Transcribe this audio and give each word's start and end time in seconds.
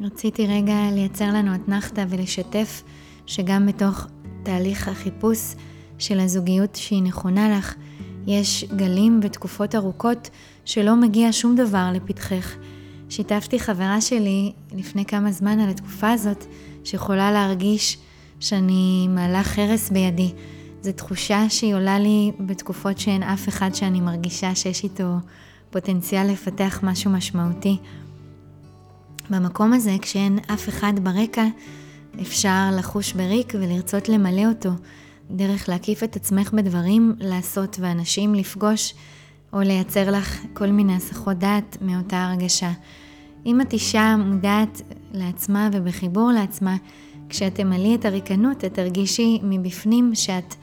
רציתי 0.00 0.46
רגע 0.46 0.74
לייצר 0.92 1.26
לנו 1.26 1.54
אתנחתא 1.54 2.04
ולשתף 2.08 2.82
שגם 3.26 3.66
בתוך 3.66 4.06
תהליך 4.42 4.88
החיפוש 4.88 5.54
של 5.98 6.20
הזוגיות 6.20 6.76
שהיא 6.76 7.02
נכונה 7.02 7.58
לך, 7.58 7.74
יש 8.26 8.64
גלים 8.76 9.20
ותקופות 9.22 9.74
ארוכות 9.74 10.30
שלא 10.64 10.96
מגיע 10.96 11.28
שום 11.32 11.56
דבר 11.56 11.90
לפתחך. 11.94 12.56
שיתפתי 13.08 13.58
חברה 13.58 14.00
שלי 14.00 14.52
לפני 14.72 15.04
כמה 15.04 15.32
זמן 15.32 15.60
על 15.60 15.68
התקופה 15.68 16.10
הזאת, 16.10 16.44
שיכולה 16.84 17.32
להרגיש 17.32 17.98
שאני 18.40 19.06
מעלה 19.10 19.42
חרס 19.44 19.90
בידי. 19.90 20.32
זו 20.82 20.92
תחושה 20.92 21.48
שהיא 21.48 21.74
עולה 21.74 21.98
לי 21.98 22.32
בתקופות 22.40 22.98
שאין 22.98 23.22
אף 23.22 23.48
אחד 23.48 23.74
שאני 23.74 24.00
מרגישה 24.00 24.54
שיש 24.54 24.84
איתו 24.84 25.14
פוטנציאל 25.70 26.30
לפתח 26.32 26.80
משהו 26.82 27.10
משמעותי. 27.10 27.76
במקום 29.30 29.72
הזה, 29.72 29.96
כשאין 30.02 30.38
אף 30.54 30.68
אחד 30.68 30.92
ברקע, 31.02 31.46
אפשר 32.20 32.70
לחוש 32.78 33.12
בריק 33.12 33.52
ולרצות 33.54 34.08
למלא 34.08 34.46
אותו, 34.48 34.70
דרך 35.30 35.68
להקיף 35.68 36.04
את 36.04 36.16
עצמך 36.16 36.52
בדברים, 36.52 37.14
לעשות 37.18 37.76
ואנשים 37.80 38.34
לפגוש, 38.34 38.94
או 39.52 39.60
לייצר 39.60 40.10
לך 40.10 40.40
כל 40.54 40.66
מיני 40.66 40.94
הסחות 40.94 41.38
דעת 41.38 41.76
מאותה 41.80 42.24
הרגשה. 42.24 42.72
אם 43.46 43.60
את 43.60 43.72
אישה 43.72 44.16
מודעת 44.16 44.82
לעצמה 45.12 45.68
ובחיבור 45.72 46.30
לעצמה, 46.32 46.76
כשאת 47.28 47.54
תמלאי 47.54 47.94
את 47.94 48.04
הריקנות, 48.04 48.64
את 48.64 48.74
תרגישי 48.74 49.38
מבפנים 49.42 50.14
שאת 50.14 50.54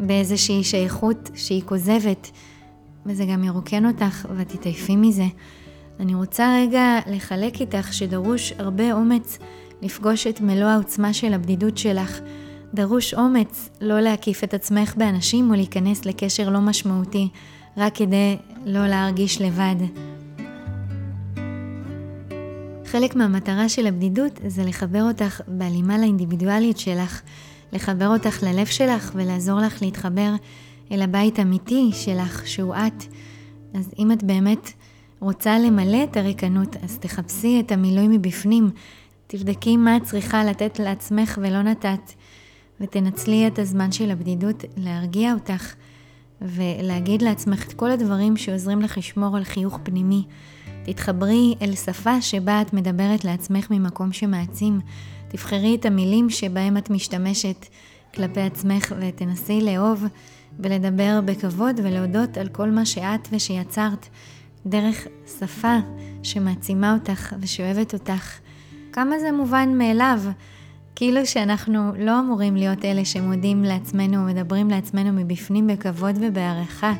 באיזושהי 0.00 0.64
שייכות 0.64 1.30
שהיא 1.34 1.62
כוזבת, 1.62 2.30
וזה 3.06 3.24
גם 3.24 3.44
ירוקן 3.44 3.86
אותך 3.86 4.28
ואת 4.36 4.48
תתעייפי 4.48 4.96
מזה. 4.96 5.26
אני 6.00 6.14
רוצה 6.14 6.56
רגע 6.62 6.98
לחלק 7.06 7.60
איתך 7.60 7.92
שדרוש 7.92 8.52
הרבה 8.58 8.92
אומץ 8.92 9.38
לפגוש 9.82 10.26
את 10.26 10.40
מלוא 10.40 10.68
העוצמה 10.68 11.12
של 11.12 11.34
הבדידות 11.34 11.78
שלך. 11.78 12.20
דרוש 12.74 13.14
אומץ 13.14 13.68
לא 13.80 14.00
להקיף 14.00 14.44
את 14.44 14.54
עצמך 14.54 14.94
באנשים 14.96 15.50
או 15.50 15.54
להיכנס 15.54 16.04
לקשר 16.04 16.50
לא 16.50 16.60
משמעותי, 16.60 17.28
רק 17.76 17.94
כדי 17.94 18.36
לא 18.64 18.86
להרגיש 18.86 19.40
לבד. 19.40 19.76
חלק 22.86 23.16
מהמטרה 23.16 23.68
של 23.68 23.86
הבדידות 23.86 24.40
זה 24.46 24.64
לחבר 24.64 25.02
אותך 25.02 25.40
בהלימה 25.48 25.98
לאינדיבידואליות 25.98 26.78
שלך, 26.78 27.22
לחבר 27.72 28.08
אותך 28.08 28.42
ללב 28.42 28.66
שלך 28.66 29.12
ולעזור 29.14 29.60
לך 29.60 29.82
להתחבר 29.82 30.34
אל 30.92 31.02
הבית 31.02 31.38
האמיתי 31.38 31.90
שלך, 31.92 32.46
שהוא 32.46 32.74
את. 32.74 33.04
אז 33.74 33.90
אם 33.98 34.12
את 34.12 34.22
באמת 34.22 34.70
רוצה 35.20 35.58
למלא 35.58 36.04
את 36.04 36.16
הריקנות, 36.16 36.76
אז 36.82 36.98
תחפשי 36.98 37.60
את 37.60 37.72
המילוי 37.72 38.08
מבפנים. 38.08 38.70
תבדקי 39.26 39.76
מה 39.76 39.96
את 39.96 40.02
צריכה 40.02 40.44
לתת 40.44 40.78
לעצמך 40.78 41.38
ולא 41.42 41.62
נתת, 41.62 42.12
ותנצלי 42.80 43.46
את 43.46 43.58
הזמן 43.58 43.92
של 43.92 44.10
הבדידות 44.10 44.64
להרגיע 44.76 45.34
אותך 45.34 45.74
ולהגיד 46.42 47.22
לעצמך 47.22 47.66
את 47.66 47.72
כל 47.72 47.90
הדברים 47.90 48.36
שעוזרים 48.36 48.82
לך 48.82 48.98
לשמור 48.98 49.36
על 49.36 49.44
חיוך 49.44 49.78
פנימי. 49.82 50.22
תתחברי 50.84 51.54
אל 51.62 51.74
שפה 51.74 52.22
שבה 52.22 52.62
את 52.62 52.72
מדברת 52.72 53.24
לעצמך 53.24 53.70
ממקום 53.70 54.12
שמעצים. 54.12 54.80
תבחרי 55.28 55.74
את 55.74 55.86
המילים 55.86 56.30
שבהם 56.30 56.76
את 56.76 56.90
משתמשת 56.90 57.66
כלפי 58.14 58.40
עצמך 58.40 58.94
ותנסי 59.00 59.60
לאהוב 59.60 60.04
ולדבר 60.58 61.20
בכבוד 61.24 61.80
ולהודות 61.84 62.36
על 62.36 62.48
כל 62.48 62.70
מה 62.70 62.86
שאת 62.86 63.28
ושיצרת 63.32 64.08
דרך 64.66 65.06
שפה 65.38 65.76
שמעצימה 66.22 66.94
אותך 66.94 67.34
ושאוהבת 67.40 67.94
אותך. 67.94 68.38
כמה 68.92 69.18
זה 69.18 69.32
מובן 69.32 69.78
מאליו, 69.78 70.20
כאילו 70.96 71.26
שאנחנו 71.26 71.92
לא 71.98 72.20
אמורים 72.20 72.56
להיות 72.56 72.84
אלה 72.84 73.04
שמודים 73.04 73.64
לעצמנו 73.64 74.16
ומדברים 74.16 74.70
לעצמנו 74.70 75.12
מבפנים 75.12 75.66
בכבוד 75.66 76.16
ובהערכה. 76.20 76.92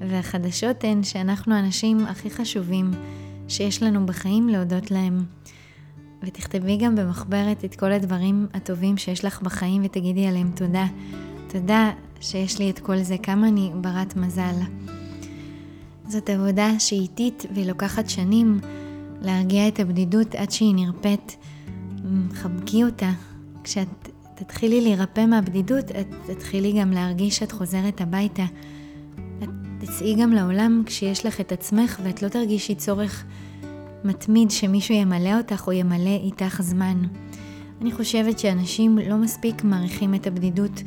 והחדשות 0.00 0.84
הן 0.84 1.02
שאנחנו 1.02 1.54
האנשים 1.54 2.06
הכי 2.06 2.30
חשובים 2.30 2.90
שיש 3.48 3.82
לנו 3.82 4.06
בחיים 4.06 4.48
להודות 4.48 4.90
להם. 4.90 5.24
ותכתבי 6.22 6.76
גם 6.76 6.96
במחברת 6.96 7.64
את 7.64 7.76
כל 7.76 7.92
הדברים 7.92 8.46
הטובים 8.54 8.96
שיש 8.96 9.24
לך 9.24 9.42
בחיים 9.42 9.82
ותגידי 9.84 10.26
עליהם 10.26 10.50
תודה. 10.54 10.86
תודה 11.48 11.90
שיש 12.20 12.58
לי 12.58 12.70
את 12.70 12.78
כל 12.78 12.98
זה, 12.98 13.16
כמה 13.22 13.48
אני 13.48 13.70
ברת 13.74 14.16
מזל. 14.16 14.54
זאת 16.08 16.30
עבודה 16.30 16.70
שהיא 16.78 17.00
איטית 17.00 17.46
והיא 17.54 17.66
לוקחת 17.66 18.08
שנים 18.08 18.60
להרגיע 19.22 19.68
את 19.68 19.80
הבדידות 19.80 20.34
עד 20.34 20.50
שהיא 20.50 20.74
נרפאת. 20.74 21.32
חבקי 22.32 22.84
אותה. 22.84 23.10
כשאת 23.64 24.08
תתחילי 24.34 24.80
להירפא 24.80 25.26
מהבדידות, 25.26 25.90
את 25.90 26.06
תתחילי 26.26 26.72
גם 26.80 26.90
להרגיש 26.90 27.36
שאת 27.36 27.52
חוזרת 27.52 28.00
הביתה. 28.00 28.44
את 29.42 29.48
תצאי 29.80 30.14
גם 30.14 30.32
לעולם 30.32 30.82
כשיש 30.86 31.26
לך 31.26 31.40
את 31.40 31.52
עצמך 31.52 32.00
ואת 32.04 32.22
לא 32.22 32.28
תרגישי 32.28 32.74
צורך 32.74 33.24
מתמיד 34.04 34.50
שמישהו 34.50 34.94
ימלא 34.94 35.38
אותך 35.38 35.66
או 35.66 35.72
ימלא 35.72 36.16
איתך 36.24 36.62
זמן. 36.62 37.02
אני 37.80 37.92
חושבת 37.92 38.38
שאנשים 38.38 38.98
לא 38.98 39.16
מספיק 39.16 39.64
מעריכים 39.64 40.14
את 40.14 40.26
הבדידות. 40.26 40.82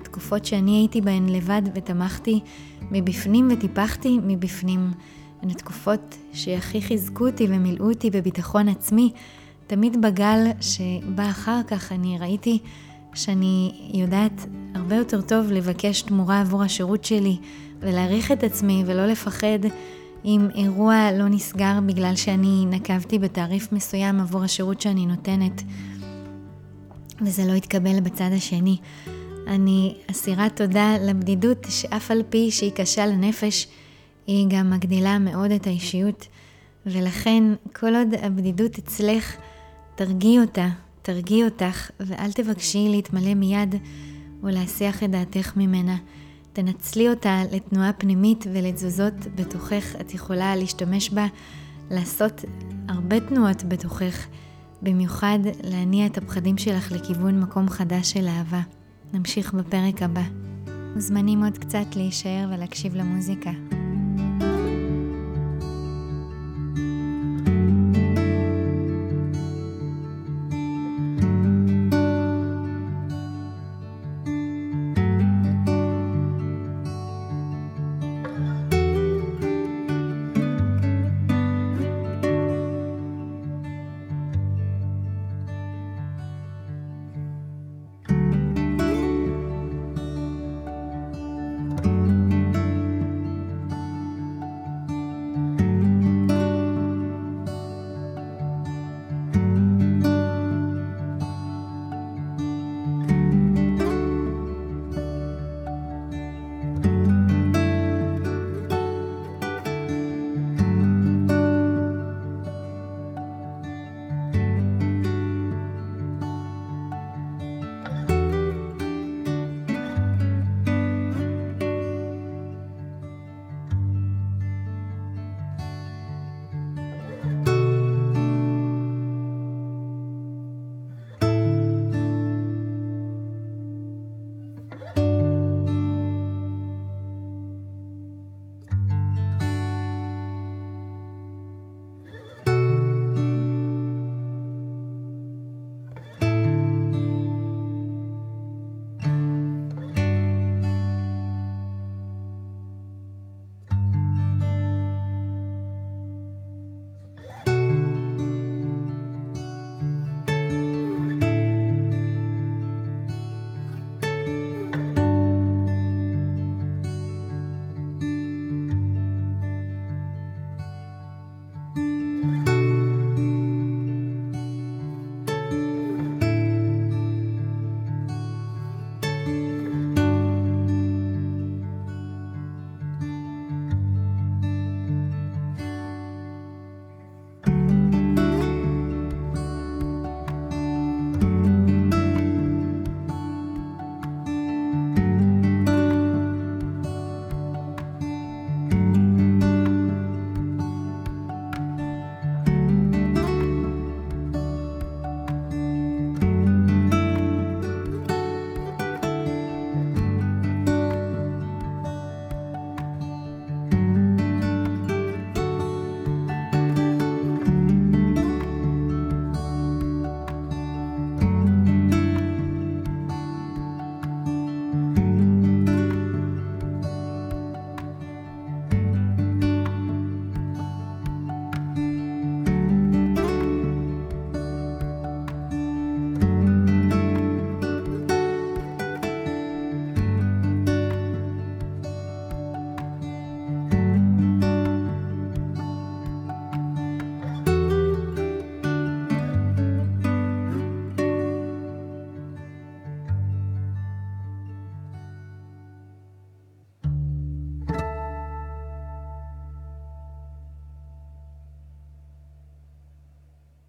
התקופות 0.00 0.44
שאני 0.44 0.70
הייתי 0.70 1.00
בהן 1.00 1.28
לבד 1.28 1.62
ותמכתי 1.74 2.40
מבפנים 2.90 3.48
וטיפחתי 3.52 4.18
מבפנים. 4.22 4.90
הן 5.42 5.50
התקופות 5.50 6.16
שהכי 6.32 6.82
חיזקו 6.82 7.26
אותי 7.26 7.46
ומילאו 7.50 7.88
אותי 7.88 8.10
בביטחון 8.10 8.68
עצמי. 8.68 9.12
תמיד 9.66 10.02
בגל 10.02 10.38
שבא 10.60 11.30
אחר 11.30 11.60
כך 11.68 11.92
אני 11.92 12.18
ראיתי 12.18 12.58
שאני 13.14 13.72
יודעת 13.94 14.46
הרבה 14.74 14.96
יותר 14.96 15.20
טוב 15.20 15.52
לבקש 15.52 16.02
תמורה 16.02 16.40
עבור 16.40 16.62
השירות 16.62 17.04
שלי 17.04 17.36
ולהעריך 17.80 18.32
את 18.32 18.44
עצמי 18.44 18.82
ולא 18.86 19.06
לפחד 19.06 19.58
אם 20.24 20.48
אירוע 20.54 21.12
לא 21.18 21.28
נסגר 21.28 21.78
בגלל 21.86 22.16
שאני 22.16 22.66
נקבתי 22.66 23.18
בתעריף 23.18 23.72
מסוים 23.72 24.20
עבור 24.20 24.44
השירות 24.44 24.80
שאני 24.80 25.06
נותנת 25.06 25.62
וזה 27.20 27.44
לא 27.46 27.52
יתקבל 27.52 28.00
בצד 28.00 28.30
השני. 28.36 28.76
אני 29.50 29.94
אסירת 30.10 30.56
תודה 30.56 30.96
לבדידות 31.00 31.66
שאף 31.68 32.10
על 32.10 32.22
פי 32.30 32.50
שהיא 32.50 32.72
קשה 32.72 33.06
לנפש, 33.06 33.68
היא 34.26 34.46
גם 34.50 34.70
מגדילה 34.70 35.18
מאוד 35.18 35.50
את 35.50 35.66
האישיות, 35.66 36.26
ולכן 36.86 37.44
כל 37.72 37.94
עוד 37.94 38.08
הבדידות 38.22 38.78
אצלך, 38.78 39.36
תרגיעי 39.94 40.40
אותה, 40.40 40.68
תרגיעי 41.02 41.44
אותך, 41.44 41.90
ואל 42.00 42.32
תבקשי 42.32 42.88
להתמלא 42.90 43.34
מיד 43.34 43.74
או 44.42 44.48
להסיח 44.48 45.02
את 45.02 45.10
דעתך 45.10 45.52
ממנה. 45.56 45.96
תנצלי 46.52 47.08
אותה 47.08 47.42
לתנועה 47.52 47.92
פנימית 47.92 48.46
ולתזוזות 48.52 49.14
בתוכך, 49.34 49.96
את 50.00 50.14
יכולה 50.14 50.56
להשתמש 50.56 51.10
בה, 51.10 51.26
לעשות 51.90 52.44
הרבה 52.88 53.20
תנועות 53.20 53.64
בתוכך, 53.64 54.26
במיוחד 54.82 55.38
להניע 55.62 56.06
את 56.06 56.18
הפחדים 56.18 56.58
שלך 56.58 56.92
לכיוון 56.92 57.40
מקום 57.40 57.68
חדש 57.68 58.12
של 58.12 58.28
אהבה. 58.28 58.79
נמשיך 59.12 59.54
בפרק 59.54 60.02
הבא. 60.02 60.22
מוזמנים 60.94 61.44
עוד 61.44 61.58
קצת 61.58 61.96
להישאר 61.96 62.48
ולהקשיב 62.50 62.94
למוזיקה. 62.94 63.50